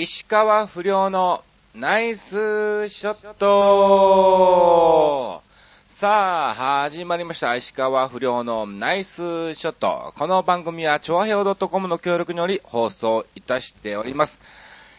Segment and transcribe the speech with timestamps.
[0.00, 1.42] 石川不良の
[1.74, 5.42] ナイスショット
[5.90, 7.56] さあ、始まりました。
[7.56, 10.14] 石川不良のナイスショット。
[10.16, 14.38] この番組は、超和平洋 .com の協力により放送いたしております。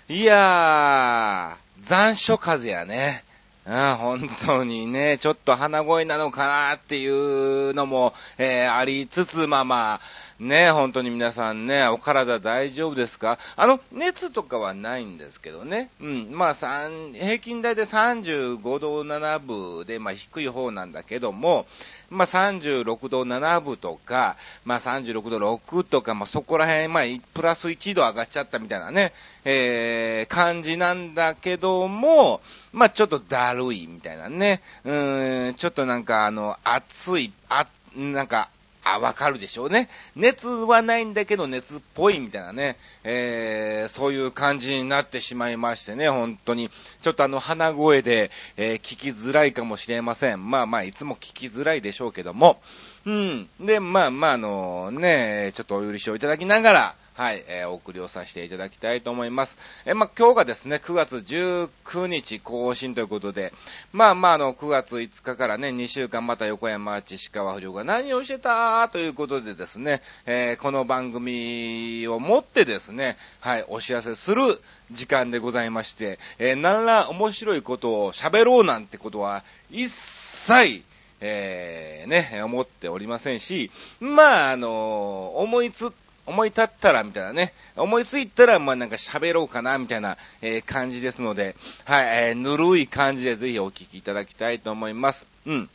[0.10, 3.24] いやー、残暑風やね。
[3.70, 10.02] うん、本当にね、ちょっと鼻声なのかなっていうのも、えー、ありつつ、まあまあ、
[10.40, 13.38] ね、本当に皆さんね、お体大丈夫ですか？
[13.58, 15.90] あの、熱とかはないんですけどね。
[16.02, 21.68] うん、まあ、三平均大で35度7分で、まあ低い方なんだけども、
[22.10, 29.12] まあ36度7分とか、まあ36度6とか、まあそこら辺、まあプラス1度上がっちゃったみたいなね、
[29.44, 32.40] えー、感じなんだけども、
[32.72, 38.50] まあちょっとだるいみたいなね、うーん、ちょっとなんかあの、暑い、あ、なんか、
[38.84, 39.90] あ、わかるでしょうね。
[40.16, 46.70] 熱はないんだけど熱っぽいみたいなね、えー、そういう感じになってしまいましてね、本当に。
[47.02, 50.50] ちょっとあの、鼻声で、えー、聞きづらいかもしれません。
[50.50, 52.62] まあまあ、いつも聞きづらいでしょうけども。
[53.06, 53.50] うん。
[53.60, 59.58] で、まあまあ、あのね、ちょっとお許しをいただきながら、はい、えー、お送りをさせていただきたいと思います。
[59.84, 63.52] えー、まあ、今日がですね、9月19日更新ということで、
[63.92, 80.84] まあまあ、あの、9月5日からね、2週間また横山地石川不良が何をしてたということでですね、えー、この番組をもってですね、はい、お知らせする時間でございまして、えー、なんら面白いことを喋ろうなんてことは、一切、
[81.20, 85.92] えー、ね、思っておりませんし、まあ、あの思いつ、
[86.30, 91.56] 思い立ったらみたいなね、思いついたらまあなんか喋ろうかなみたいな、えー、感じですので、
[91.86, 95.26] はい、えー、ぬるい感じでぜひお聞きいただきたいと思います。
[95.48, 95.70] うん。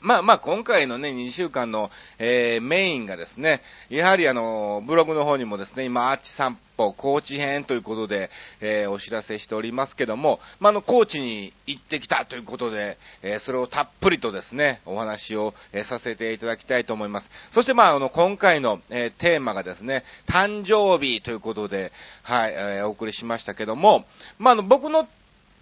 [0.00, 17.30] まあまあ今回のね、2週間の、えー、メインがですね、やはりあの、ブログの方にもですね、今、アーチ散歩、高知編ということで、えー、お知らせしておりますけども、まあ、あの、高知に行ってきたということで、えー、それをたっぷりとですね、お話を、え、させていただきたいと思います。
[17.50, 21.90] そしてまあ、あの、今回の、え、テーマがですね、誕生日ということで、
[22.22, 24.04] はい、え、お送りしましたけども、
[24.38, 25.08] まあ、あの、僕の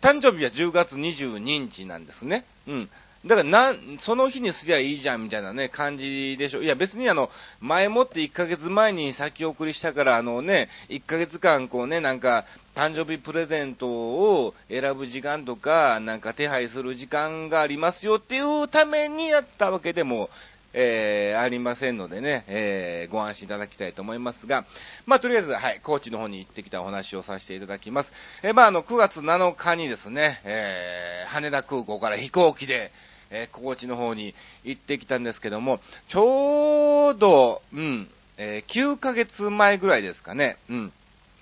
[0.03, 2.45] 誕生日は10月22日なんですね。
[2.69, 2.91] うん。
[3.27, 6.63] だからなん、その日にすりゃいいじゃんみたいなね、感じでしょ。
[6.63, 12.45] いや別にあの、前もって1ヶ月前に先送りしたから、あのね、1ヶ月間こうね、なんか、
[12.77, 20.31] 誕生日プレゼントを選ぶ時間とか、なんか手配する時間がありますよっていうためにやったわけでも、
[20.79, 24.67] えー、ありませんのでね、えー、ご安心いただきたいと思いますが、
[25.07, 28.13] まあ、とりあえず、はい、高知の方に行ってきたお話をさせていただきます。
[28.43, 32.93] えー、まあ、あの、9月7日にですね、えー、羽田空港から飛行機で、
[33.31, 40.93] えー、高知の方に行ってきたんですけども、ちょうど、うん、えー、9ヶ月前ぐらいですかね、うん。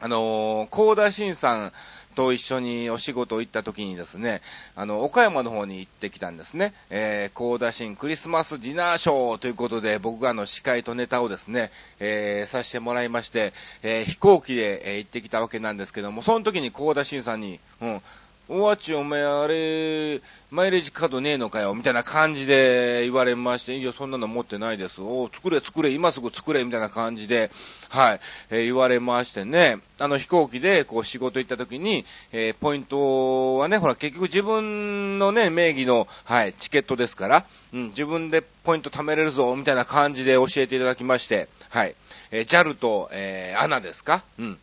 [0.01, 1.73] あのー、高田新さん
[2.15, 4.41] と一緒にお仕事行った時にですね、
[4.77, 6.73] あの、岡山の方に行ってきたんですね。
[6.91, 11.71] えー、高田新クリスマスディナーショーということで、僕があの、司会とネタをですね、
[12.01, 13.53] えー、させてもらいまして、
[13.83, 18.03] えー、飛行機で、えー、行ってきたわけなんですけども、その時に高田新さんに、うん、
[18.47, 25.01] おわち、お前あれ、マイレージカードねえのかよ、みたいな感じで言われまして、いや、そんなの持ってないです。
[25.01, 27.51] お作れ、作れ、今すぐ作れ、みたいな感じで、
[27.89, 41.95] はい、えー、言われましてね、あの飛行機でこう仕事行った時に、えー、ポイントはね、ほら、結局自分のね、名義の、はい、チケットですから、うん、自分でポイント貯めれるぞ、みたいな感じで教えていただきまして、はい、
[42.31, 44.23] えー、JAL と、えー、ANA ですか？
[44.39, 44.59] うん。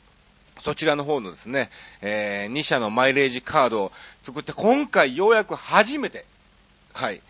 [0.61, 1.69] そちらの方のですね、
[2.01, 3.91] えー、2社のマイレージカードを
[4.21, 6.25] 作って、今回ようやく初めて、
[6.93, 7.21] はい、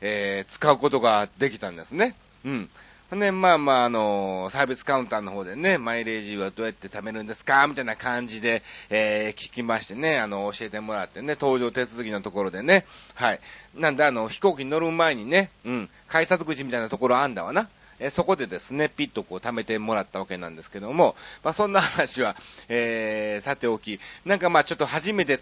[0.00, 2.14] えー、使うことができたんですね。
[2.44, 2.70] うん。
[3.12, 13.40] ね、まあまあ、あのー、サービスカウンターの方でね、マイレージはどうやって貯めるんですかみたいな感じで、えー、聞きましてね、あの、教えてもらってね、搭乗手続きのところでね、はい。
[13.74, 17.68] なんで、あの、飛行機に乗る前にね、うん、改札口みたいなところあんだわな。
[18.00, 22.34] えそこでですね、ピッとこう貯めてもらったわけなんですけども、まあそんな話は、
[22.68, 25.38] えー、さておき、なんかまあちょっと初めて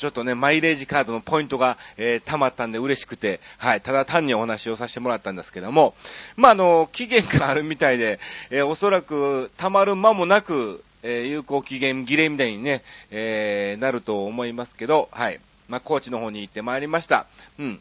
[0.00, 5.94] ちょっとね、マイレージカードのポイントが、えー、溜まったんで嬉しくて、はい、ただ単にお話をさせてもらったんですけども、
[6.36, 8.18] まあ、あの、期限があるみたいで、
[8.48, 15.40] えー、おそらく溜まる間もなく、えー、有効期限切れみたいにね、えー、なると思いますけど、はい。
[15.68, 17.26] まあ、高知の方に行ってまいりました。
[17.58, 17.80] うん。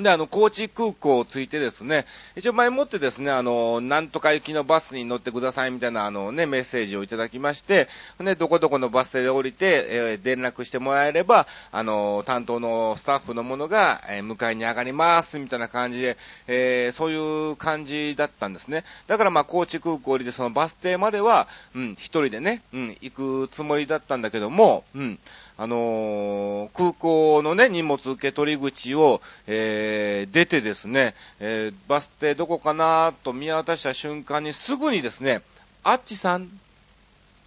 [0.00, 16.16] で、あの、高知空港を着いてですね、一応前もってですね、あの、なんとか行きのバスに乗ってくださいみたいな、あのね、メッセージをいただきまして、で、どこどこのバス停で降りて、えー、連絡してもらえれば、あの、担当のスタッフの者が、えー、迎えに上がります、みたいな感じで、
[16.46, 18.84] えー、そういう感じだったんですね。
[19.08, 25.18] だからまあ、高知空港降りてそのバス停までは、うん、一人でね、うん、行くつもりだったんだけども、うん、
[25.58, 35.42] あのー、空港のね、荷物受け取り口を、えー、出てですね、えー、バス停どこかなと見渡した瞬間にすぐにですね、
[35.84, 36.42] あっちさん、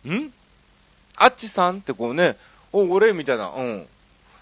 [0.08, 0.32] ん？
[1.18, 2.38] あっちさんってこうね、
[2.72, 3.88] お、俺みたいな、うん、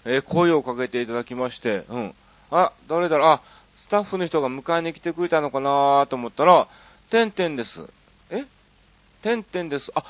[0.04, 2.14] えー、声をかけていただきまして、うん。
[2.50, 3.40] あ、誰だろう、あ、
[3.76, 6.68] スタッフの人が迎えに来てくれたのかなと思ったら、
[7.10, 7.88] てんてんです。
[8.30, 8.44] え？
[9.22, 9.90] てんてんです。
[9.94, 10.04] あ、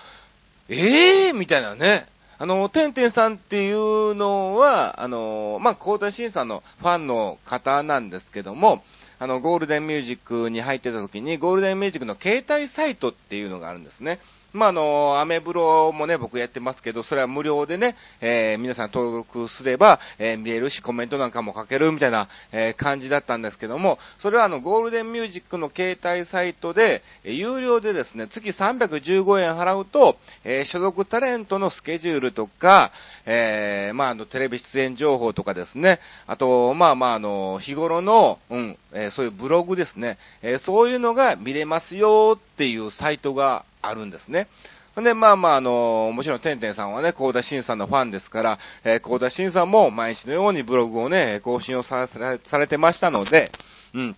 [0.68, 2.06] ええー、みたいなね。
[2.38, 8.82] あの、てんてんさんっていうのは、あの、まあ、高田新さんのファンの方なんですけども、
[9.18, 14.18] あの、ゴールデンミュージックに入ってた時に、ゴールデンミュージックの携帯サイトっていうのがあるんですね。
[14.54, 32.92] まあ、あの、アメブロもね、僕やってますけど、それは無料でね、えー、皆さん登録すれば、えー、見えるし、コメントなんかも書けるみたいな、えー、感じだったんですけども、それはあの、ゴールデンミュージックの携帯サイトで、え有料でですね、月315円払うと、え所属タレントのスケジュールとか、
[33.26, 35.98] えまあ、あの、テレビ出演情報とかですね、
[36.28, 44.48] あと、まあまあ、あの、日頃の、うん、えそういうブログですね、えそういうのが見れますよっていうサイトがあるんですね。
[44.96, 52.06] で、まあまあ、あの、もちろん、てんてんさんはね、高田新さんのファンですから、えー、高田新さんも毎日のようにブログをね、更新をさ
[52.58, 53.50] れてましたので、
[53.92, 54.16] うん。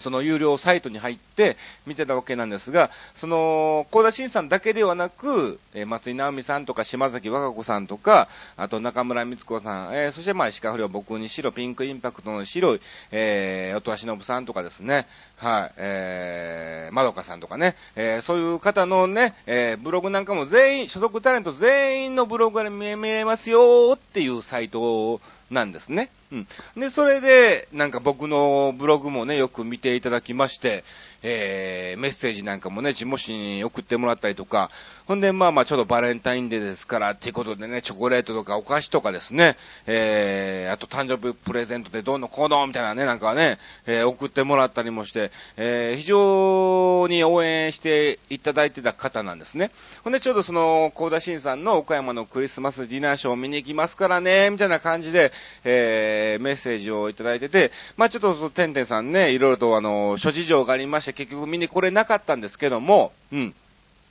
[0.00, 1.56] その有料サイトに入って
[1.86, 12.80] 見てたわけなんですが、その、高田新さんだけではなく、えー、松井直美さんとか島崎和歌子さんとか、あと中村光子さん、えー、そしてまあ石川不良僕にしろ、ピンクインパクトの白い、
[13.10, 15.06] えー、音羽忍さんとかですね、
[15.36, 26.10] はい、えー、まどかさんとかね、えー、そういう方のね、えー、ブログなんかも全員、所属タレント全員のブログが見えますよっていうサイトを、なんですね。
[26.30, 26.46] うん。
[26.76, 30.84] で、それで、なんか僕のブログもね、よく見ていただきまして、
[31.22, 34.70] えー、メッセージなんかもね、事務所に送ってもらったりとか、
[35.06, 39.56] ほんで、まあまあ、ちょうどバレンタインデーですから、っていうことでね、チョコレートとかお菓子とかですね、
[39.86, 49.70] えー、あと誕生日プレゼントでどうのこうのみたいなね、なんかね、えー、送ってもらったりもして、えー、非常に応援していただいてた方なんですね。
[50.04, 55.32] ほんで、ちょうどその、高田新さんの岡山のクリスマスディナーショーを見に行きますからね、みたいな感じで、
[55.64, 63.54] えー、メッセージをいただいてて、まあちょっと、その、てんてんさんね、いろいろとあの、諸事情がありまして、結局見に来れなかったんですけども、うん。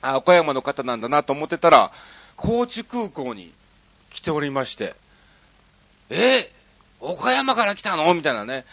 [0.00, 1.92] あ、岡山の方なんだなと思ってたら、
[2.36, 3.52] 高知空港に
[4.10, 4.94] 来ておりまして、
[6.10, 6.50] え
[7.00, 8.12] 岡山から来たの？
[8.14, 8.64] みたいなね。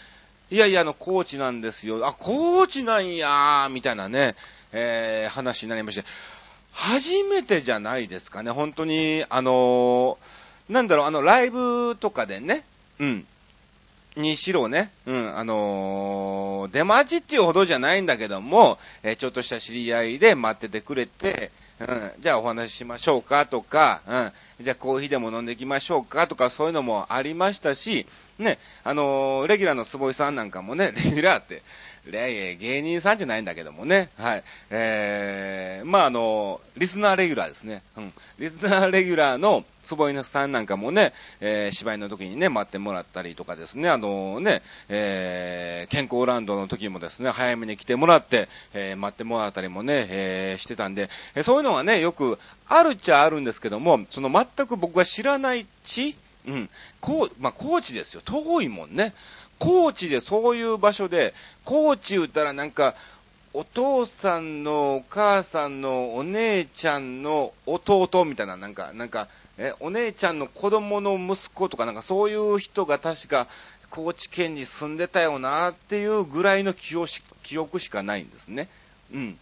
[0.50, 2.06] いやいや、あの、高知なんですよ。
[2.06, 4.36] あ、高知なんやーみたいなね、
[4.72, 6.04] えー、話になりまして、
[6.72, 12.64] 初めてじゃないですかね、本当に、あのー、なんだろう、あの、ライブとかでね、
[13.00, 13.26] うん、
[14.16, 24.00] にしろね、うん、あのー、出待ちっていうほどじゃないんだけども、えー、ちょっとした知り合いで待っててくれて、うん、じゃあお話ししましょうかとか、
[24.58, 28.06] うん、じゃあコーヒーでも飲んでいきましょうかとかそういうのもありましたし、
[28.38, 31.62] ね、あのー、レギュラーの坪井さんなんかもね、レギュラーって、
[32.10, 34.44] 芸人さんじゃないんだけどもね、はい。
[34.70, 37.82] えー、まあ、あの、リスナーレギュラーですね。
[37.96, 38.12] うん。
[38.38, 52.38] リスナーレギュラーの坪井さんなんかもね、えー、芝居の時にね、待ってもらったりとかですね、あのね、えー、健康ランドの時もですね、早めに来てもらって、えー、待ってもらったりもね、えー、してたんで、え、そういうのはね、よく
[52.68, 56.16] あるっちゃあるんですけども、その全く僕が知らない地、
[56.46, 56.70] うん、
[57.00, 58.22] こう、まあ、高知ですよ。
[58.24, 59.14] 遠いもんね。
[59.58, 61.34] 高知でそういう場所で、
[61.64, 62.94] 高知言ったらなんか、
[63.52, 73.48] お父さんのお母さんのお姉ちゃんの弟みたいな、なんか、なんか、え、お姉ちゃんの子供の息子とかなんかそういう人が確か
[73.88, 78.68] 高知県に住んでたよなっていうぐらいの記憶しかないんですね。
[79.14, 79.38] うん。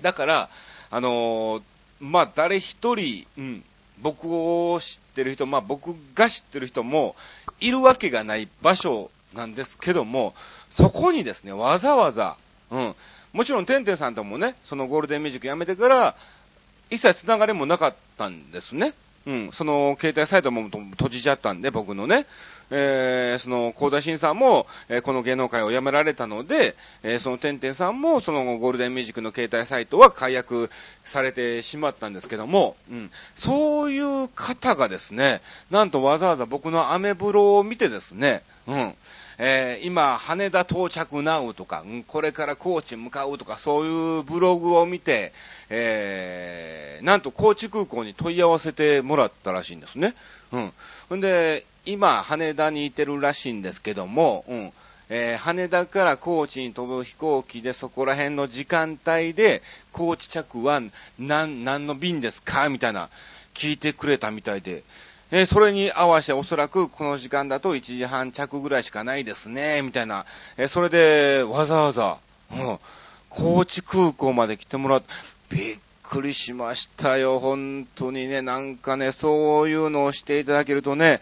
[0.00, 0.48] だから、
[0.90, 1.62] あのー、
[2.00, 3.64] まあ、誰一人、うん、
[4.00, 7.14] 僕を知ってる人、まあ、僕が知ってる人も
[7.60, 10.34] いるわけがない場所なんですけども、
[10.70, 12.36] そこにですね、わざわざ、
[12.70, 12.94] うん、
[13.32, 16.16] もちろん、てんてんさんともね、そのゴールデンミュージックやめてから、
[16.90, 18.92] 一切つながりもなかったんですね。
[19.26, 22.26] うん、その携帯サイトも閉じちゃったんで、僕のね。
[22.70, 30.70] えー、その、高田新さんも、えー、この芸能界を辞められたので、えー、そのてんてんさんも、そのゴールデンミュージックの携帯サイトは解約
[31.04, 38.94] されてしまったんですけども、うん、そういう方がですね、なんとわざわざ僕のアメブロを見てですね、うん、
[39.42, 45.32] えー、今、羽田到着なうとか、うん、これから高知向かうとか、そういうブログを見て、
[45.70, 50.14] えー、なんと高知空港に問い合わせてもらったらしいんですね。
[50.52, 50.58] う
[51.14, 51.16] ん。
[51.16, 54.72] んで、今、羽田にいてるらしいんですけども、うん。
[55.12, 60.80] えー、羽田から高知に飛ぶ飛行機でそこら辺の時間帯で、高知着は
[61.18, 63.10] 何、何の便ですかみたいな、
[63.54, 64.84] 聞いてくれたみたいで、
[65.32, 72.18] えー、それに合わせておそらくこの時間だと1時半着ぐらいしかないですね、みたいな、えー、それでわざわざ、
[72.52, 72.78] うん、
[73.28, 75.08] 高知空港まで来てもらって、
[75.50, 81.20] びっくりしましたよ、本当にね、なんかね、そういうのをしていただけるとね、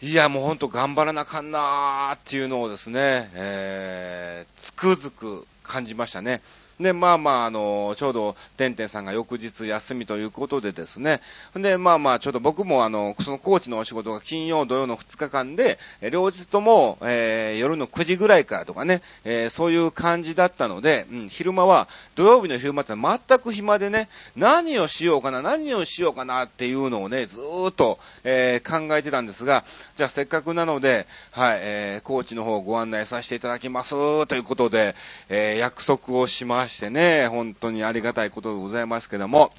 [0.00, 6.40] いや、もうほんと頑張らなあかんなーっていうのをですね、えー、つくづく感じましたね。
[6.80, 11.20] で、まあまあ、あの、ちょうど、てんてんさんが翌日休みということでですね。
[11.56, 15.78] で、まあまあ、ちょっと僕もあの、そのコーチのお仕事が金曜、土曜の2日間で、
[16.12, 29.64] 両日とも、えー、夜の9時ぐらいからとかね、えー、そういう感じだったので、うん、昼間は、土曜日の昼間って全く暇でね、何をしようかな、何をしようかなっていうのをね、ずーっと、えー、考えてたんですが、
[29.98, 33.90] じゃあせっかくなので、はい、えー、高知の方をご案内させていただきます、
[34.28, 34.94] ということで、
[35.28, 39.52] えー、約束をしましてね、本当にありがたいことでございますけども、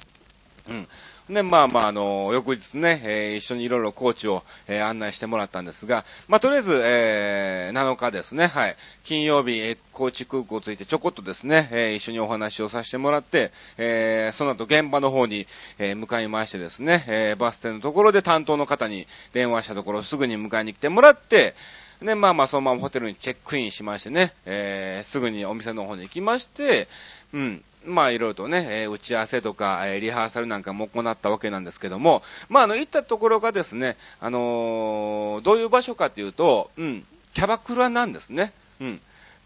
[0.66, 0.88] うん。
[1.30, 15.46] で、まあまあ、あの、翌日ね、えー、一緒にいろいろコーチを、えー、案内してもらったんですが、まあ、とりあえず、えー、7日ですね、はい、金曜日、えー、高知空港着いてちょこっとですね、えー、一緒にお話をさせてもらって、えー、その後現場の方に、
[15.78, 21.54] えー、向かいましてですね、えー、バス停のところで担当の方に電話したところ、すぐに迎えに来てもらって、
[22.02, 26.88] で、まあまあ、そのままホテルにチェックインしましてね、えー、すぐにお店の方に行きまして、
[27.32, 38.52] うん、まあいろいろとね、えー、打ち合わせとか、えー、リハーサルなんかも行ったわけなんですけども、まああの、行ったところがですね、あのー、どういう場所かっていうと、うん、キャバクラなんですね。
[38.80, 39.00] うん。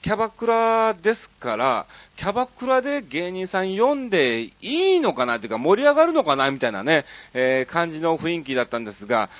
[0.04, 1.86] キャバクラですから、
[2.16, 9.30] キャバクラで芸人さん読んでいいのかなっていうか盛り上がるのかなみたいなね、えー、感じの雰囲気だったんですが、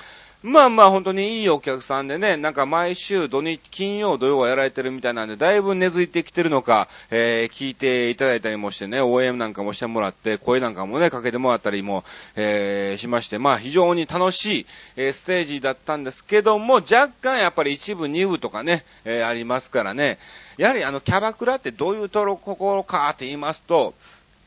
[0.45, 12.03] まあまあ本当にいいお客さんでね、なんか毎週土日、金曜、土曜はやられてるみたいなんで、だいぶ根付いてきてるのか、えー、聞いていただいたりもしてね、応援なんかもしてもらって、声なんかもね、かけてもらったりも、
[12.35, 14.65] えー、しまして、まあ非常に楽しい、
[14.97, 20.19] えー、ステージだったんですけども、若干やっぱり一部、二部とかね、えー、ありますからね、
[20.57, 23.95] やはりあのキャバクラってどういうところかって言いますと、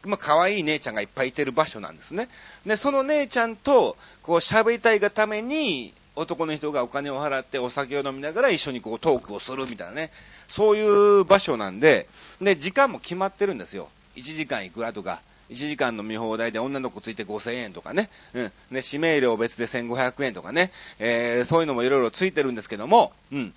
[0.04, 2.28] まあ、可愛い姉ちゃんがいっぱいいてる場所なんですね。
[2.66, 10.10] で、その姉ちゃんと、こう、喋りたいがために、男の人がお金を払ってお酒を飲みながら一緒にこうトークをするみたいなね、
[10.48, 12.08] そういう場所なんで、
[12.40, 13.88] で、時間も決まってるんですよ。
[14.16, 18.52] 1時間いくらとか、1時間の見放題で女の子ついて5000円とかね、うん、ね、
[18.84, 23.54] 指名料別で1500円とかね、えー、そういうのもいろいろついてるんですけども、うん。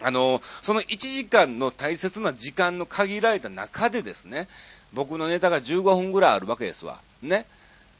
[0.00, 4.46] あの、その1時間の大切な時間の限られた中でですね、
[4.92, 7.00] 僕のネタが15分ぐらいあるわけですわ。
[7.22, 7.46] ね。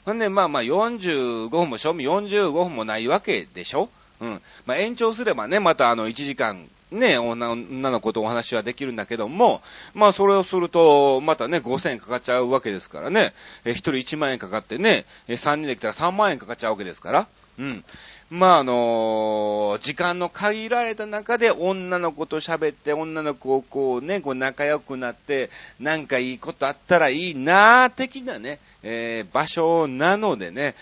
[0.05, 3.91] ほんで、まあまあ45分も賞味45分もないわけでしょ？
[4.21, 4.43] うん。
[4.67, 9.61] まあ延長すればね、またあの1時間、ね、女の子とお話はできるんだけども、
[9.93, 13.35] まあそれをすると、またね、5000円かかっちゃうわけですからね、
[13.67, 17.27] え、1人1万円かかってね、3人で来たら3万円かかっちゃうわけですから、
[17.59, 17.85] うん。
[18.31, 25.49] まあ、あの、時間の限られた中で女の子と喋って、女の子をこうね、こう仲良くなって、
[25.81, 30.75] なんかいいことあったらいいなー的なね、えー、場所なのでね、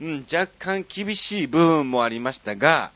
[0.00, 2.92] うん、若干厳しい部分もありましたが、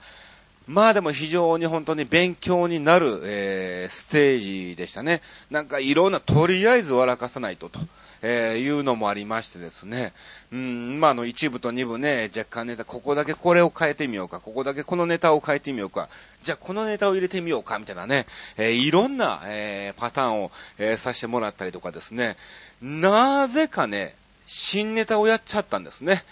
[0.68, 5.20] まあでも非常に本当に勉強になる、えー、ステージでしたね。
[5.50, 7.80] なんかいろんな、とりあえず笑かさないとと。
[8.28, 10.12] えー、いうのもありましてですね、
[10.50, 16.09] うん、まあ、あの、一部と二部ね、若干ネタ、ここだけこれを変えてみようか、ここだけこのネタを変えてみようか、
[16.42, 22.37] じゃあこのネタを入れてみようか、みたいなね、えー、いろんな、えー、パターンを、えー、させてもらったりとかですね、
[22.83, 24.16] なぜかね、
[24.47, 26.25] 新ネタをやっちゃったんですね。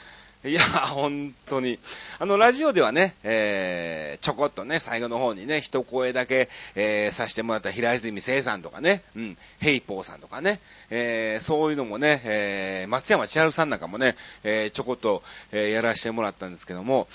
[0.46, 1.78] いや、本当に。
[2.18, 10.60] あの、ラジオではね、えー、ちょこっとね、最後の方にね、一声だけ、えー、させてもらった平泉聖さんとかね、うん、ヘイポーさんとかね、
[10.90, 17.08] えー、そういうのもね、えー、松山千春さんなんかもね、えー、ちょこっと、えー、やらせてもらったんですけども、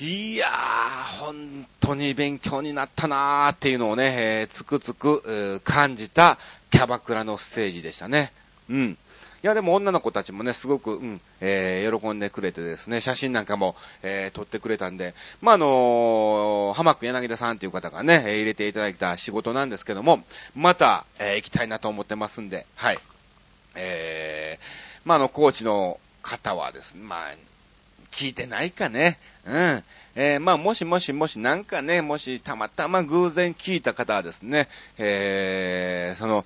[0.00, 6.38] いやー、本当に勉強になったなーっていうのをね、えー、つくつく、えー、感じた
[6.72, 8.32] キャバクラのステージでしたね。
[8.68, 8.98] うん。
[9.42, 20.22] いや、でも女の子たちもね、すごく、うん、えー、喜んでくれてですね、写真なんかも、えー、撮ってくれたんで、まあ、あのー、浜区柳田さんという方がね、入れていただいた仕事なんですけども、
[20.54, 23.00] また、えー、行きたいなと思ってますんで、はい。
[23.74, 27.34] えー、まあ、あの、コーチの方はですね、まあ、
[28.12, 29.18] 聞いてないかね。
[29.44, 29.84] うん。
[30.14, 34.68] えー、まあ、もしもしもしなんかね、もしたまたま偶然聞いた方はですね、
[34.98, 36.44] えー、その、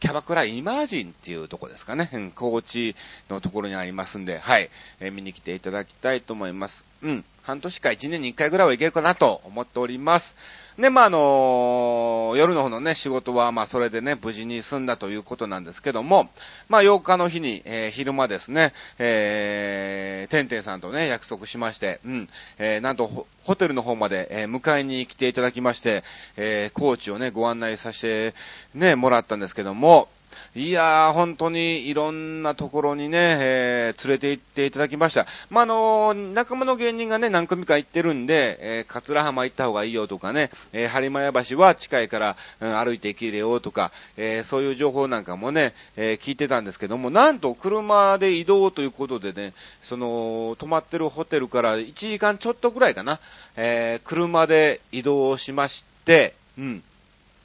[0.00, 2.08] キャバクライマージンっていうとこですかね。
[2.12, 2.94] うん、高知
[3.28, 6.84] のところにありますんで、はい、えー、見に来ていただきたいと思います。
[7.02, 10.36] うん、半年か1年に1回ぐらいはいけるかなと思っております。
[10.78, 16.30] で、まあ、あのー、夜の方のね、仕事は、まあ、それでね、無事に済んだということなんですけども、
[16.68, 26.04] まあ、8日の日に、えー、昼間ですね、えー、てんてんさんとね、約束しまして、うん、えー、なんと、ホテルの方まで、え、迎えに来ていただきまして、
[26.36, 28.34] えー、コーチをね、ご案内させて、
[28.74, 30.08] ね、もらったんですけども、
[30.54, 35.26] いやー、本当にいろんなところにね、えー、連れて行っていただきました。
[35.50, 53.20] まあ、あのー、仲間の芸人がね、何組か行ってるんで、えー、桂浜行った方がいいよとかね、えー、播磨屋橋は近いから、うん、歩いて行けるよとか、えー、そういう情報なんかもね、えー、聞いてたんですけども、なんと車で移動ということでね、その、泊まってるホテルから1時間ちょっとぐらいかな、
[53.56, 56.82] えー、車で移動しまして、うん。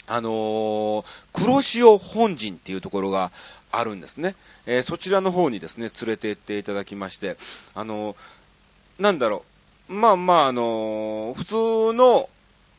[0.08, 3.32] あのー、黒潮本陣っていうところが
[3.72, 4.36] あるんですね。
[4.66, 7.38] えー、そちらの方にですね、連れて行っていただきまして、
[7.74, 8.16] あのー、
[9.00, 9.44] なんだろ
[9.90, 12.30] う、まあまあ、あのー普通の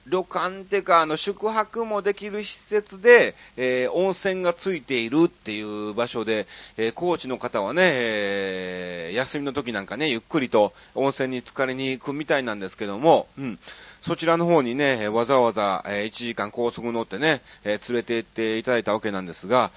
[0.07, 6.47] 旅館ってか、あの、宿泊もできる施設で、えー、温泉がついているっていう場所で、
[6.77, 13.59] えー、高知の方はね、えー、休みの時なんかね、ゆっくりと温泉に浸かりに行くみたいなんですけども、うん。
[14.03, 19.71] そちらの方にね、わざわざ、え1時間高速乗ってね、え連れて行っていただいたわけなんですが、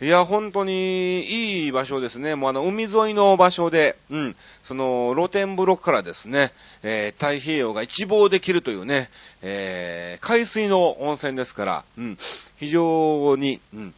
[0.00, 2.36] いや、本当にいい場所ですね。
[2.36, 6.52] もうあの、海沿いの場所で、うん、その、露天風呂からですね、
[6.84, 9.10] えー、太平洋が一望できるというね、
[9.42, 12.18] えー、海水の温泉ですから、うん、
[12.58, 13.94] 非常に、うん、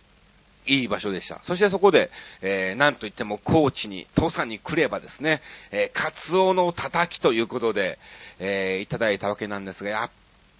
[0.67, 1.41] いい場所でした。
[1.43, 7.99] そしてそこで、えー、なんといっても高知に、土佐に来ればですね、えー、カツオのたたきということで、
[8.39, 10.11] えー、いただいたわけなんですが、やっ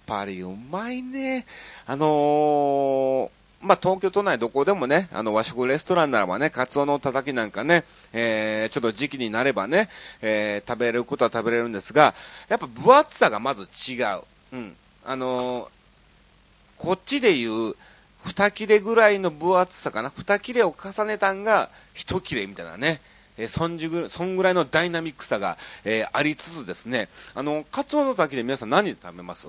[0.05, 1.47] ぱりうまいね。
[1.87, 3.29] あのー、
[3.61, 9.89] まあ、東京都内どこでもね、あの、和食レストランならばね、カツオのたたきなんかね、えー、ちょっと時期になればね、
[10.21, 12.15] えー、食べれることは食べれるんですが、
[12.49, 14.21] やっぱ分厚さがまず違う。
[14.53, 14.75] うん。
[15.05, 15.69] あのー、
[16.77, 17.75] こっちで言う、
[18.23, 20.11] 二切れぐらいの分厚さかな？
[20.11, 22.99] 二切れを重ねたんが一切れみたいなね。
[23.37, 29.47] えー、そんじぐ、そんぐらいのダイナミックさが、えー、ありつつですね、あの、カツオのたきで皆さん何で食べます？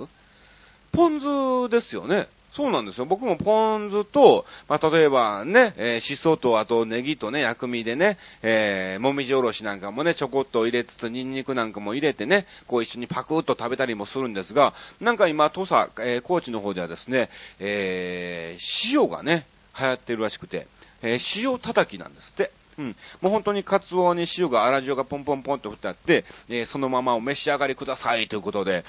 [0.92, 2.28] ポン酢ですよね。
[2.52, 3.06] そうなんですよ。
[3.06, 19.46] 僕もポン酢と、まあ、例えばね、えー、しそと、あとネギとね、薬味でね、えー、もみじおろしなんかもね、ちょこっと入れつつ、ニンニクなんかも入れてね、こう一緒にパクッと食べたりもするんですが、なんか今、土佐、えー、高知の方ではですね、えー、塩がね、
[19.78, 20.66] 流行ってるらしくて、
[21.00, 22.50] えー、塩叩きなんですって。
[22.78, 22.96] うん。
[23.22, 28.84] もう本当にカツオに塩が、粗塩がポンポンポンと振ってあって、えー、そのままお召し上がりくださいということで、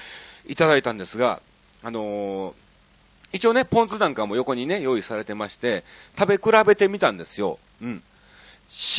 [0.48, 1.42] いただいたんですが、
[1.82, 2.54] あのー、
[3.34, 5.84] 一応ね、ポン酢なんかも横にね、用意されてまして、
[6.18, 7.60] 食べ比べてみたんですよ。
[7.82, 8.04] うん。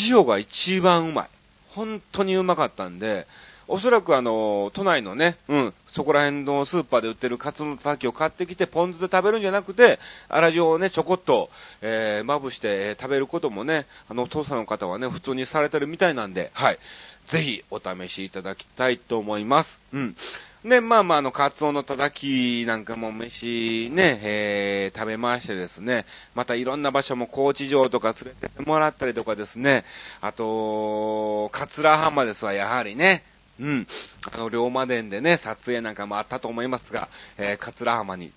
[0.08, 1.28] 塩が一番うまい。
[1.70, 3.26] 本当にうまかったんで、
[3.66, 11.48] おそらくあの、都内のね、うん、そこら辺のスーパーで売ってるカツのたたきを買ってきて、ポン酢で食べるんじゃなくて、粗塩をね、ちょこっと、
[11.80, 16.78] えー、まぶして、え、食べることもね、あの、お父さんの方はね、普通にされてるみたいなんで、はい。
[17.26, 19.78] ぜひ、お試しいただきたいと思います。
[19.92, 20.16] うん。
[20.64, 29.84] ね、まあまあ、あの、カツオのたたきなんかも飯ね、えー、食べましてですね、またいろんな場所も高知城とか連れてってもらったりとかですね、
[30.22, 33.24] あと、桂浜ですわ、やはりね、
[33.60, 33.86] うん。
[34.32, 38.32] あの、龍馬伝でね、撮影なんかもあったと思いますが、えー、桂浜に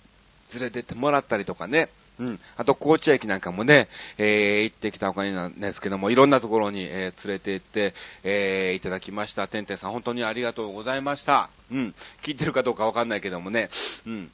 [0.54, 1.88] 連れてってもらったりとかね、
[2.20, 2.40] うん。
[2.56, 9.48] あと、高知駅なんかもね、えー、行ってきたお金なんですけども、いろんなところに、えー、連れて行って、えー、いただきました。
[9.48, 11.50] てんてんさん、本当にありがとうございました。
[11.72, 11.96] うん。
[12.24, 13.70] 聞いてるかどうかわかんないけどもね、
[14.06, 14.32] うん。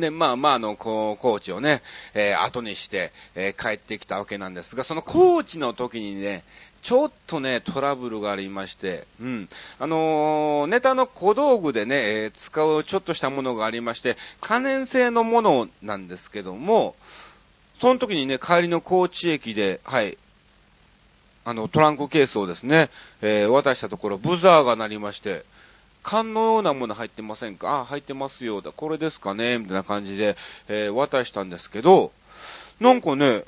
[0.00, 1.82] で、まあまあ、あの、こう、高知をね、
[2.14, 6.44] えー、後にして、えー、帰ってきたわけなんですが、その高知の時にね、
[6.82, 9.48] ちょっとね、トラブルがありまして、うん。
[9.78, 16.96] あのー、ネタの小道具でね、えー、使うちょっとしたものがありまして、可燃性のものなんですけども、
[17.80, 20.18] その時にね、帰りの高知駅で、はい、
[21.44, 22.90] あの、トランクケースをですね、
[23.20, 25.44] えー、渡したところ、ブザーが鳴りまして、
[26.02, 27.80] 缶のようなもの入ってませんか？
[27.80, 28.60] あ、入ってますよ。
[28.60, 29.58] だ、これですかね？
[29.58, 30.36] みたいな感じで、
[30.68, 32.10] えー、渡したんですけど、
[32.80, 33.44] なんかね、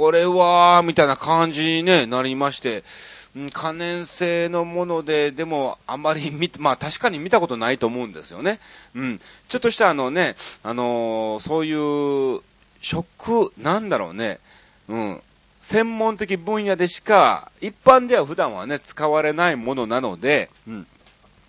[0.00, 2.84] これは、みたいな感じに、ね、なりまして、
[3.52, 8.60] 可燃性のもので、でも、あまり見、まあ確かに見たことないと思うんですよね。
[8.94, 9.20] うん。
[9.50, 11.74] ちょっとしたあのね、あのー、そうい
[12.36, 12.40] う、
[12.80, 14.38] 食、なんだろうね。
[14.88, 15.20] うん。
[15.60, 20.86] 専門的分野でしか、一般では普段はね、使われないものなので、うん。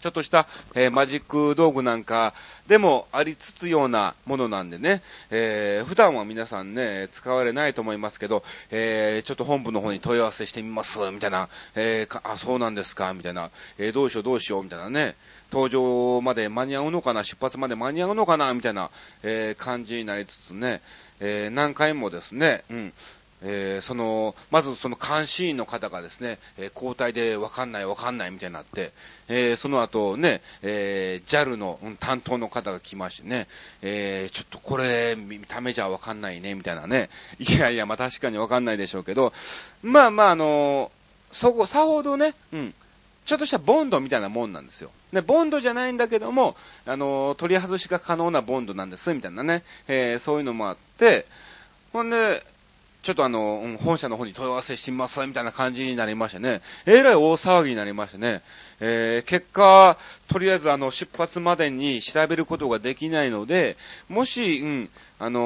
[0.02, 2.34] ちょっとした、えー、マジック道具なんか
[2.68, 15.16] でもありつつようなものなんでね、えー、普段は皆さんね、使われないと思いますけど、えー、ちょっと本部の方に問い合わせしてみます、みたいな、えー、あ、そうなんですか、みたいな、え、どうしようどうしよう、みたいなね、
[15.52, 18.90] 登場まで間に合うのかな、出発まで間に合うのかな、みたいな、
[19.24, 20.82] え、感じになりつつね、
[21.20, 22.94] え、何回もですね、うん、
[23.44, 28.92] えー、その、まずその監視員の方がですね、えー、交代でわかんないわかんないみたいになって、
[29.28, 33.48] えー、その後ね、えー、JAL の担当の方が来ましてね、
[33.82, 37.10] えー、ちょっとこれ、見た目じゃわかんないね、みたいなね。
[37.40, 39.34] いやいや、まあ確かにわかんないでしょうけど、
[39.82, 40.92] まあまああの
[41.32, 42.74] そこ、さほどね、うん、
[43.26, 44.92] ちょっとしたボンドみたいなもんなんですよ。
[45.14, 51.26] で、ボンドじゃないんだけども、あの取り外しが可能なボンドなんです、みたいなね、えー、そういうのもあって、
[51.94, 52.44] ほんで、
[53.04, 58.44] ちょっとあの、本社の方に問い合わせします、みたいな感じになりましてね、えらい大騒ぎになりましてね、
[58.80, 63.76] えー、結果、とりあえずあの、出発までに調べることができないので、
[64.08, 65.40] もし、うん、あの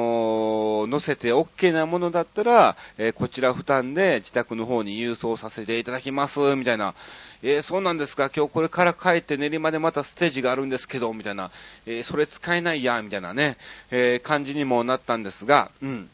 [0.84, 6.94] ー、乗せて OK なものだったら、えー、こちら負担で自宅の方に郵送させていただきます、みたいな。
[7.42, 11.52] えー、そうなんですか、今日これから帰って練馬でまたステージがあるんですけど、みたいな。
[11.86, 13.56] えそれ使えないや、みたいなね、
[13.92, 16.10] え感じにもなったんですが、うん。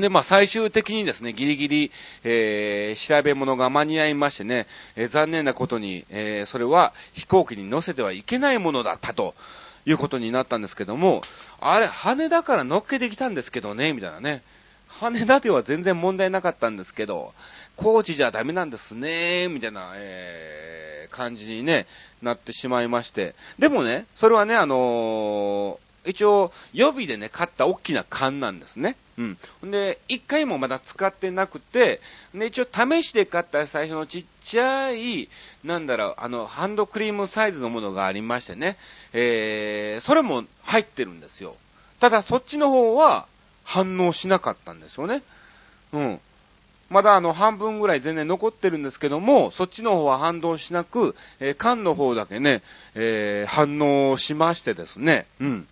[0.00, 1.92] で、まあ、最終的にですね、ギリギリ、
[2.24, 9.34] えー、調べ物が間に合いましてね、えー、残念なことに、えー、それは飛行機に乗せてはいけないものだったと
[9.86, 11.22] いうことになったんですけども、
[11.60, 14.42] あれ、羽田から乗っけてきたんですけどね、みたいなね。
[14.88, 17.32] 羽田では全然問題なかったんですけど、
[17.76, 21.86] 高知じゃダメなんですね、みたいな、えー、感じにね、
[22.22, 23.34] なってしまいまして。
[23.58, 28.96] でもね、それはね、あのー、一応、予備でね、買った大きな缶なんですね。
[29.18, 29.38] うん。
[29.70, 32.00] で、一回もまだ使ってなくて、
[32.34, 35.28] で、一応試しで買った最初のちっちゃい、
[35.64, 38.76] なんだろう、あの、ハンドクリームサイズのものがありましてね、
[39.12, 41.56] えー、それも入ってるんですよ。
[42.00, 43.26] ただ、そっちの方は
[43.64, 45.22] 反応しなかったんですよね。
[45.92, 46.20] うん。
[46.88, 52.62] まだあの半分ぐらい全然残ってるんですけども、そっちの方は反応しなく、えー、缶の方だけね、
[52.94, 55.68] えー、反応しましてですね、うん。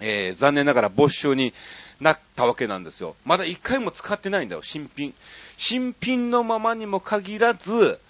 [0.00, 1.52] えー、残念ながら没収に
[2.00, 3.14] なったわけなんですよ。
[3.24, 5.14] まだ一回も使ってないんだよ、新品。
[5.56, 8.00] 新品のままにも限らず、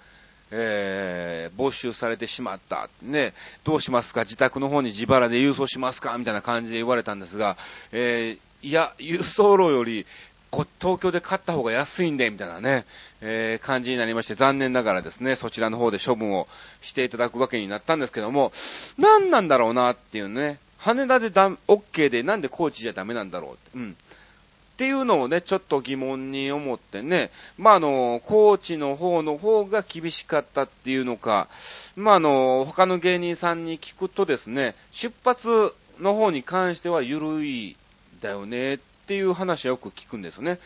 [0.50, 2.88] えー、没収されてしまった。
[3.02, 4.20] ね、どうしますか？
[4.22, 6.16] 自宅の方に自腹で郵送しますか？
[6.18, 7.56] みたいな感じで言われたんですが、
[7.90, 10.06] えー、いや、郵送路より、
[10.50, 12.84] こ東京で買った方が安いんで、みたいなね、
[13.22, 16.46] えー、感じになりまして、残念ながらですね、そちらの方で処分を
[16.82, 18.52] していただくわけになったんですけども、
[18.98, 23.70] 何なんだろうなっていうね、羽田でだ、OK でなんで高知じゃダメなんだろうって。
[23.74, 23.92] うん。
[23.92, 31.46] っていうのをね、ちょっと疑問に思ってね、まあ、あの、高知の方の方が厳しかったっていうのか、
[31.94, 37.76] まあ、あの、他の芸人さんに聞くとですね、出発の方に関しては緩い
[38.20, 40.58] だよねっていう話はよく聞くんですよね。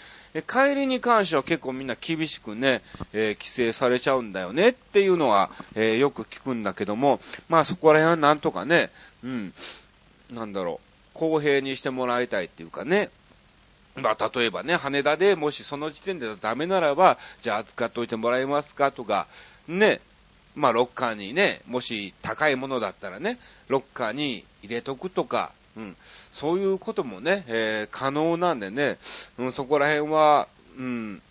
[0.43, 8.91] 帰りに関しては結構みんな厳しくね、えー、規制されちゃうんだよねっていうのは、えー、よく聞くんだけども、まあそこら辺はなんとかね、
[9.25, 9.55] うん、
[10.31, 13.11] なんだろう、公平にしてもらいたいっていうかね、
[13.97, 19.27] まあ、例えばね、羽田でもしその時点でダメならば、じゃあ扱っといてもらえますかとか、
[19.69, 20.01] ね、
[20.55, 25.97] まあ、ロッカーにね、もし高いものだったらね、ロッカーに入れとくとか、うん、
[26.33, 28.99] そういうこともね、えー、可能なんでね、
[29.39, 31.23] うん、そこら辺は、うん、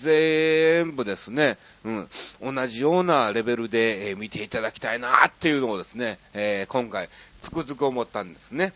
[0.00, 7.08] 全部ですね、うん、同じようなレベルで、えー、見ていただきたいなっていうのをですね、えー、今回
[7.40, 8.72] つくづく思ったんですね。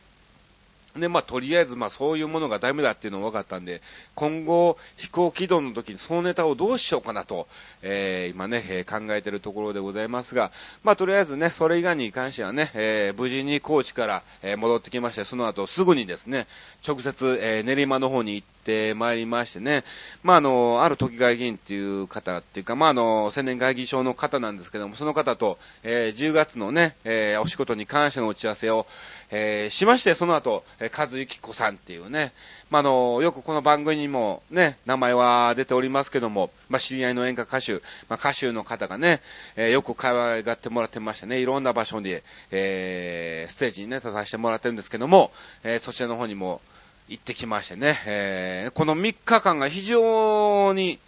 [0.97, 3.83] で、まあ、とりあえず、まあ、そういうものがダメだっていうのが分かったんで、
[4.15, 7.49] 今後、飛行軌道の時にそのネタをどうしようかなと、
[7.83, 10.53] えー、今ね、えー、考えてるところでございますが、
[10.85, 16.47] まあ、とりあえずね、それ以外に関してはね、えー、無事に高知から、え戻ってきまして、その後すぐにですね、
[16.87, 19.85] 直接、え練馬の方に行ってまいりましてね、
[20.23, 28.87] まあ、あの、ある都議会議員っていう方っていうか、まあ、あの、青年会議所の方なんですけども、その方と、え10月のね、えお仕事に関しての打ち合わせを、
[29.31, 32.33] えー、しまして、その後、えー、和幸子さんっていうね、
[32.71, 39.21] まあ、の、よくこの番組にもね、名前は出ておりますけども、まあ、知り合いの演歌歌手、まあ、歌手の方がね、
[39.57, 46.61] えー、よく可愛がってもらってましたね、いろんな場所で、えー、ステージにね、立たせてもらってるんですけども、えー、そちらの方にも
[47.09, 50.99] 行ってきましてね、えー、この3日間が非常に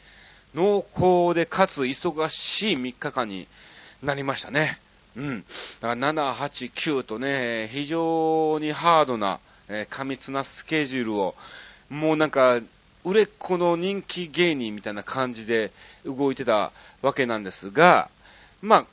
[0.55, 3.47] 濃厚でかつ忙しい3日間に
[4.03, 4.79] なりましたね。
[5.17, 5.45] うん。
[5.81, 11.35] だから7、8、9とね、非常にハードな、えー、過密なスケジュールを、
[11.89, 12.61] もうなんか、
[13.05, 15.71] 売れっ子の人気芸人みたいな感じで
[16.05, 18.11] 動いてたわけなんですが、
[18.61, 18.87] まあ、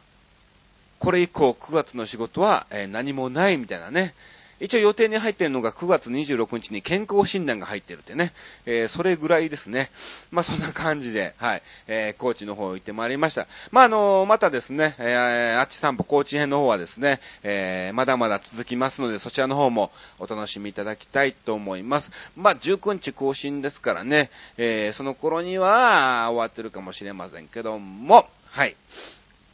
[0.99, 4.13] これ以降9月の仕事は、えー、何もないみたいなね、
[4.59, 8.33] 一応予定に入っているのが9月26日に健康診断が入ってるってね、
[8.65, 9.89] えー、それぐらいですね。
[10.31, 13.47] まあそんな感じで、はい、えー、高知の方行ってまいりました。
[13.71, 22.11] まああのー、またですね、えー、あっち散歩高知編の方はですね、えー、まだまだ続きますので、そちらの方もお楽しみいただきたいと思います。
[22.35, 28.75] まあ19日更新ですからね、えー、その頃には終わってるかもしれませんけども、はい。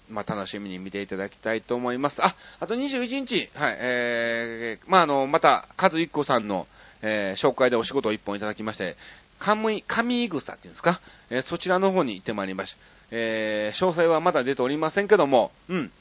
[0.09, 2.23] まあ、楽しみに見ていただきたいと思います。
[2.23, 6.67] あ、あと21日、はい、えー、まあ、あの、また、カズイッコさんの、
[7.01, 8.97] えー、紹介でお仕事を一本いただきまして、
[9.39, 12.79] 神、神草っていうんですか、えー、そちらの方に行ってまいりました。
[13.11, 15.91] えー、詳細はまだ出ておりませんけども、うん、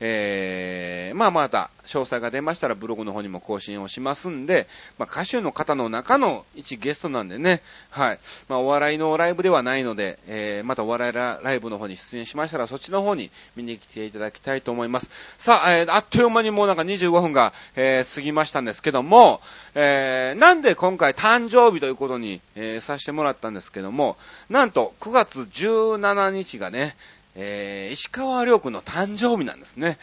[0.00, 4.66] えー、まあまた、詳細が出ましたらブログの方にも更新をしますんで、
[4.98, 8.18] まあ歌手の方の中の一ゲストなんでね、はい。
[8.48, 15.10] まあお笑いのライブではないので、えー、またお笑いライブの方に出演しましたら、そっちの方に見に来ていただきたいと思います。
[15.38, 19.40] さあ、えー、あっという間にもうなんか25分が、えー、過ぎましたんですけども、
[19.74, 24.16] えー、なんで今回誕生日ということに、えー、させてもらったんですけども、
[24.48, 26.96] なんと9月17日がね、
[27.36, 29.98] えー、石川良君の誕生日なんですね。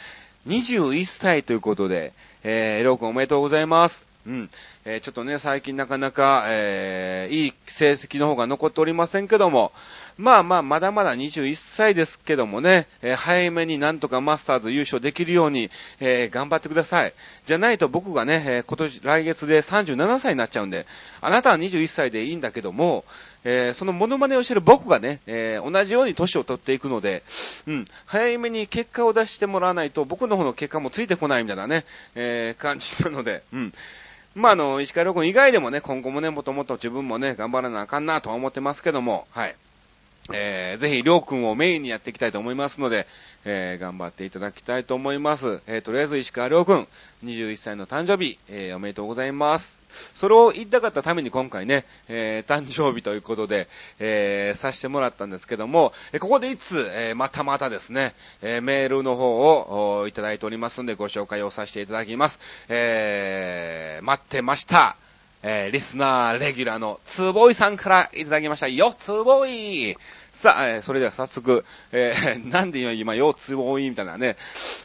[0.47, 2.13] 21歳ということで、
[2.43, 4.05] えー、良君おめでとうございます。
[4.25, 4.49] うん。
[4.85, 9.71] えー、ちょっとね、最近なかなか、えー、いい成績の方が残っておりませんけども、
[10.17, 15.69] まあまあ、まだまだ21歳ですけどもね、えー、早めになんとかマスターズ優勝できるように、
[15.99, 17.13] えー、頑張ってください。
[17.45, 20.85] じゃないと僕がね、えー、今年、来月で37歳になっちゃうんで、
[21.21, 23.05] あなたは21歳でいいんだけども、
[23.43, 27.23] えー、そのモノマネをしてる僕がね、えー、同じように年を取っていくので、
[27.67, 33.73] うん、早めに結果を出してもらわないと、僕の方の結果もついてこないみたいなね、えー、感じなので、うん。
[34.33, 39.55] まあ、あの、石川良君以外でもね、今後もね、もともと自分もね、頑張らなあかんなとは思ってますけども、はい。
[40.31, 43.07] えー、ぜひ、りょうくんをメインにやっていきたいと思いますので、
[43.43, 45.61] えー、頑張っていただきたいと思います。
[45.65, 46.87] えー、とりあえず石川りょうくん、
[47.25, 49.81] 21歳の誕生日、えー、おめでとうございます。
[50.13, 53.67] それを言いたかったために今回ね、えー、誕生日ということで、
[53.99, 62.39] えー、させてもらったんですけども、えここでいつ、え、またまたですね、え、メールの方をいただいておりますので、ご紹介をさせていただきます。
[62.69, 64.95] え、待ってました。
[65.43, 68.67] えー、リスナーレギュラーのつぼいさんからいただきました。
[68.67, 69.95] よ、つぼい
[70.33, 74.37] さあ、えー、それでは早速、えー、 なんで今、よ、つぼいみたいなね、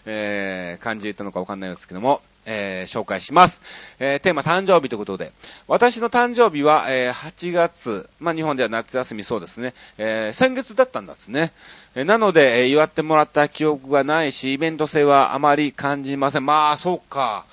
[0.07, 3.61] えー、感じで言ったのかわかんないですけども、えー、紹介します。
[3.99, 5.33] えー、テーマ誕生日ということで、
[5.69, 11.53] 私の誕生日は、えー、8月、まあ、日本では夏休みそうですね、え、先月だったんですね。
[11.95, 16.47] え、なので、え、祝ってもらった記憶がないし、イベント性はあまり感じません。
[16.47, 17.45] まあ、そうか。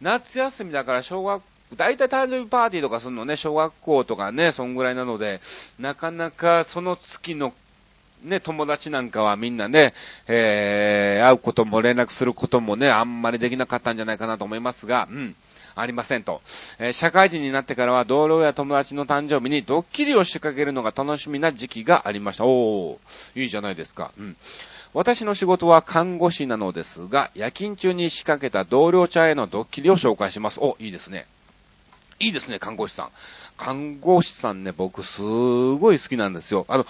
[0.00, 1.42] 夏休みだから小学
[1.76, 5.40] 大体誕生日パーティーとかするのね、小学校とかね、そんぐらいなので、
[5.78, 7.52] なかなかその月の
[8.24, 9.94] ね、友達なんかはみんなね、
[10.28, 15.34] えー、会うことも連絡することもね、あんまりできなかったんじゃないかなと思いますが、うん。
[15.74, 16.42] ありませんと。
[16.78, 22.44] えー、社会人になってからは同僚や友達の誕生日にドッキリを仕掛けるのが楽しみな時期がありました。
[22.44, 24.12] おー、いいじゃないですか。
[24.18, 24.36] うん。
[24.94, 30.60] 私の仕事は看護師なのですが、夜勤中に仕掛けた同僚茶へのドッキリを紹介します。
[30.60, 31.26] お、いいですね。
[32.22, 33.08] いいですね、看護師さん。
[33.56, 36.64] 看護師さんね、僕すごい好きなんですよ。
[36.68, 36.86] あの、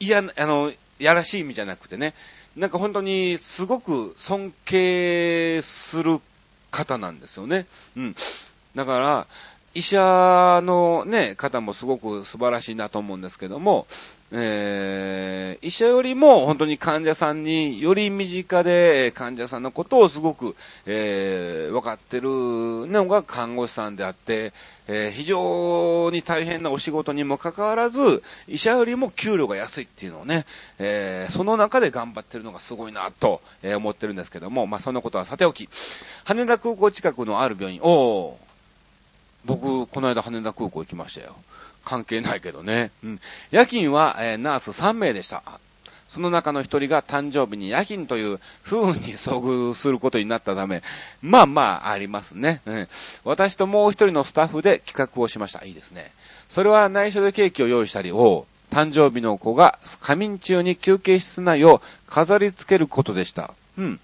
[0.00, 2.14] いや、あの、やらしい意味じゃなくてね、
[2.56, 6.20] なんか本当にすごく尊敬する
[6.72, 7.66] 方なんですよね。
[7.96, 8.16] うん。
[8.74, 9.26] だから、
[9.74, 13.86] 医者のね、方もすごく素晴らしいなと思うんですけども、
[14.34, 24.54] えー、医者よりも本当に患者さんにより身近で患者さんのことをすごく、えー、分かってるのが看護師さんであって、
[24.88, 30.46] えー、非常に大変なお仕事にもかかわらず、医者よりも給料が安いっていうのをね、
[30.78, 35.68] えー、その中で頑張ってるのがすごいなと、え、思ってるんですけども、まあ、そんなことはさておき、
[36.24, 38.36] 羽田空港近くのある病院、おー、
[39.44, 41.36] 僕、この間羽田空港行きましたよ。
[41.84, 42.90] 関係ないけどね。
[43.04, 43.20] うん。
[43.50, 45.42] 夜勤は、えー、ナース3名でした。
[46.12, 50.82] その中の一人が誕生日に夜勤という不運に遭遇することになったため、
[51.22, 52.60] まあまあありますね。
[52.66, 52.88] うん、
[53.24, 55.64] 私ともう一人のスタッフで企画をしました。
[55.64, 56.12] いいですね。
[56.50, 63.54] それは内緒でケーキを用意したり、お誕生日の子が仮眠中に休憩室内を飾り付けることでした。
[63.78, 64.00] うん。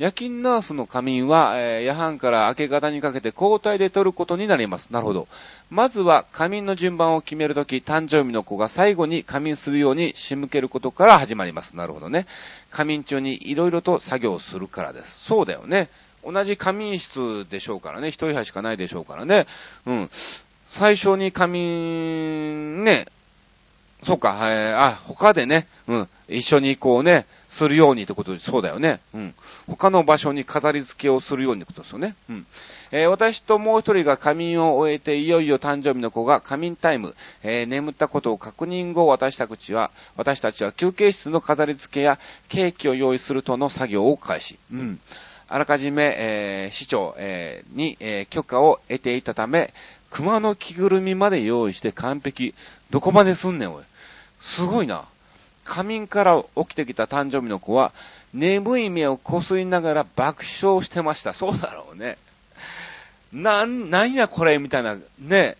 [0.00, 4.88] 夜勤ナースの仮眠は、えー、夜半から明け方にかけて交代で取ることになります。
[4.90, 5.28] なるほど。
[5.68, 11.76] まずは仮眠の順番を決めるとき、誕生日の子が最後に仮眠するように仕向けることから始まります。
[11.76, 12.26] なるほどね。
[12.70, 15.22] 仮眠中に色々と作業するからです。
[15.22, 15.90] そうだよね。
[16.24, 18.10] 同じ仮眠室でしょうからね。
[18.10, 19.46] 一部屋しかないでしょうからね。
[19.84, 20.10] うん。
[20.68, 23.04] 最初に仮眠、ね、
[24.02, 29.00] そうか、えー、あ、他でね、うん、一緒にこうね、するようにってことで、そうだよね。
[29.12, 29.34] うん。
[29.66, 32.14] 他の場所に飾り付けをするようにってことですよね。
[32.30, 32.46] うん。
[32.92, 44.56] えー、私ともう一人が仮眠を終えて、いよいよ誕生日の子が仮眠タイム、えー、眠ったことを確認後、私たちは、私たちは休憩室の飾り付けやケーキを用意するとの作業を開始。
[44.72, 45.00] うん。
[45.48, 49.74] あらかじめ、えー、市長、えー、に、えー、許可を得ていたため、
[50.10, 52.54] 熊の着ぐるみまで用意して完璧。
[52.90, 53.84] どこまですんねん、おい。
[54.40, 55.04] すごいな。
[55.70, 57.92] 仮眠から起きてきた誕生日の子は、
[58.34, 61.32] 眠い目をこすりながら爆笑してました。
[61.32, 62.18] そうだろうね。
[63.32, 65.56] なん、なんやこれみたいな、ね。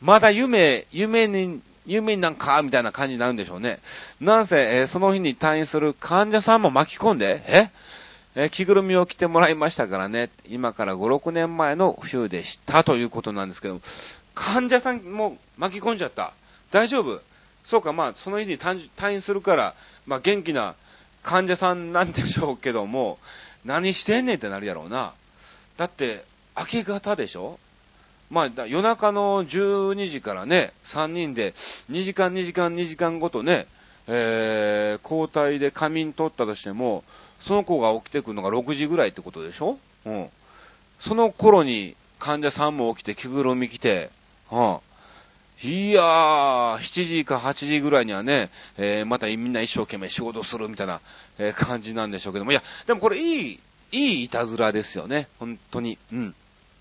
[0.00, 3.80] まだ夢、夢に、夢になんかみたいな感じになるんでしょうね。
[4.18, 7.68] なんせ、えー、その日に退院する患者さんも巻き込んで、え？
[8.36, 10.30] えー、着ぐるみを着てもらいましたからね。
[10.48, 13.80] 今から5、6年前の冬でしたということなんですけども、
[14.34, 16.32] 患者さんも巻き込んじゃった。
[16.70, 17.20] 大丈夫？
[17.70, 20.74] そうか、まあ、その日に退院するから、まあ、元気な
[21.22, 23.18] 患者さんなんでしょうけども、
[23.64, 25.12] 何してんねんってなるやろうな。
[25.76, 26.24] だって、
[26.58, 27.60] 明け方でしょ？
[28.28, 31.52] まあ、夜中の12時からね、3人で
[31.92, 33.66] 2時間2時間2時間ごとね、
[34.08, 37.04] えー、交代で仮眠取ったとしても、
[37.40, 39.78] その子が起きてくるのが6時ぐらいってことでしょ？
[40.06, 40.28] うん。
[40.98, 44.10] その頃に患者さんも起きて着ぐるみ着て、
[44.50, 44.78] うん。
[45.62, 51.02] いやー、7時か8時ぐらいにはね、えー、またみんな一生懸命仕事するみたいな、
[51.38, 53.60] え、感じなんでしょうけども、いや、でもこれいい、
[53.92, 55.98] いいいたずらですよね、本当に。
[56.12, 56.34] うん。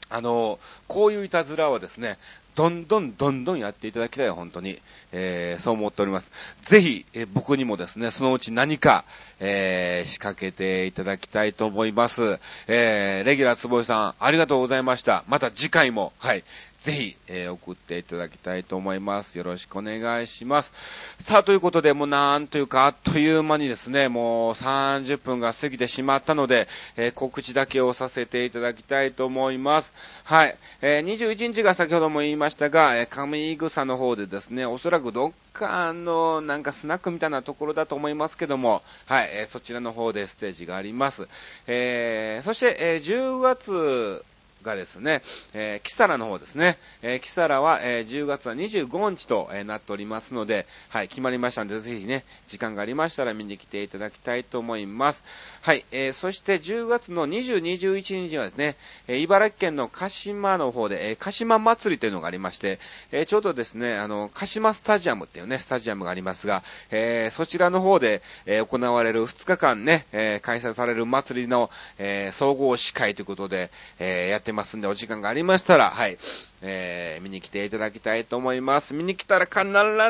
[0.10, 2.18] あの、こういういたずらはですね、
[2.56, 4.80] どんどんどんどんやっていただきたい、本当に。
[5.12, 6.32] えー、そう思っております。
[6.63, 9.06] ぜひ、えー、僕にもですね、そのうち何か、
[9.39, 12.39] えー、仕掛けていただきたいと思います。
[12.68, 15.24] えー、レギュラーつぼいさん、ありがとうございました。
[15.28, 16.44] また次回も、はい、
[16.82, 19.38] ぜひ、えー、送っていただきたいと思います。
[19.38, 20.72] よろしくお願いします。
[21.20, 29.92] さあ、ということで、もうなんというか、あっという間にですね、もう30分が過ぎてしまったので、えー、告知だけをさせていただきたいと思います。
[30.24, 30.58] はい。
[30.82, 41.28] えー、21日が先ほども言いましたが、えー、上草の方でですね、おそらくどっかの、なんかスナックみたいなところだと思いますけども、はい、えー、そちらの方でステージがあります。
[41.68, 44.24] えー、そして、えー、10月、
[44.63, 45.22] がですね、
[45.54, 55.24] えー、キサラの方ですね、えー、キサラは、えー、10月は25日と、えー、なっておりますので、はい、決まりましたので、ぜひね、時間がありましたら見に来ていただきたいと思います。
[55.62, 58.76] はい、えー、そして10月の20、21日はですね、
[59.08, 62.80] えー、茨城県の鹿島の方で、えー、鹿島祭りというのがありまして、
[63.12, 76.18] えー、ちょうどですね、あの、鹿島スタジアムっていうね、スタジアムがありますが、えー、そちらの方で、えー、行われる2日間ね、えー、開催される祭りの、えー、総合司会ということで、えー、やってってますんで、お時間がありましたら、はい、
[76.62, 78.94] えー、見に来ていただきたいと思います。
[78.96, 79.64] 見に来たら必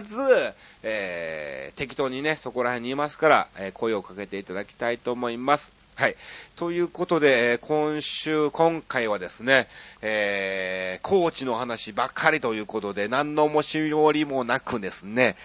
[0.10, 0.21] ず、
[0.84, 5.73] えー、適当にね、そこら辺にいますから、えー、声をかけていただきたいと思います。
[5.95, 6.15] はい。
[6.60, 9.69] ということで、今週、今回はですね、
[10.02, 15.38] えー、コーチの話ばっかりということで、何の面白りもなくですね、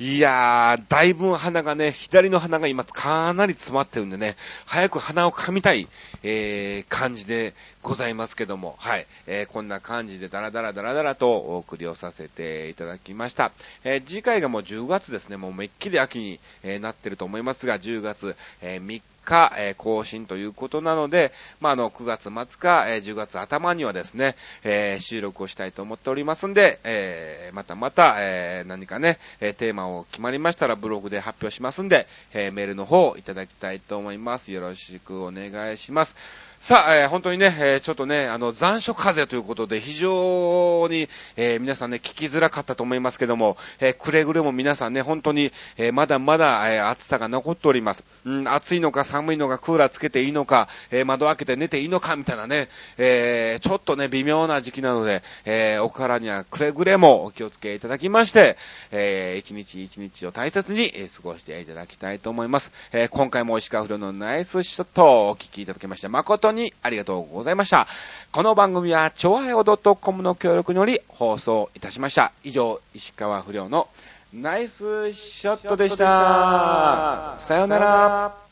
[0.00, 4.34] いやー、だいぶ鼻がね、左の鼻が今かなり詰まってるんでね、
[4.66, 5.86] 早く鼻を噛みたい、
[6.24, 13.52] えー、感じでございますけども、はい、えー、こんな感じでダラダラダラダラとお送りをさせていただきました。
[13.84, 16.40] えー、次回がもう10月ですね、もうめっきり秋に、
[16.80, 34.52] なってると思いますが、10月、え、3日、え、更新ということなので、まあ、あの、9月末か、えー、10月頭にはですね、えー、収録をしたいと思っておりますんで、えー、またまた、えー、何かね、えー、テーマを決まりましたらブログで発表しますんで、えー、メールの方いただきたいと思います。
[34.52, 36.14] よろしくお願いします。
[36.60, 48.02] さあ、えー、本当にね、えー、ちょっとね、あの、残暑風ということで、非常に、えー、皆さんね、聞きづらかったと思いますけども、えくれぐれも皆さんね、本当に、えまだまだ、え暑さが残っております。
[48.24, 58.56] うん、暑いのか寒いのか、クーラーつけていいのか、え窓開けて寝ていいのか、みたいなね、えちょっとね、微妙な時期なので、えお体にはくれぐれもお気をつけいただきまして、
[58.90, 62.72] え一日一日を大切に、え過ごしていただきたいと思います。
[62.90, 67.86] え今回も石川不良のナイスショットをお聞きいただきまして、誠当にありがとうございました。
[68.32, 72.32] この番組は、超愛ドットコムの協力により放送いたしました。
[72.44, 73.88] 以上、石川不良の
[74.32, 77.34] ナイスショットでした。
[77.38, 78.47] さよなら。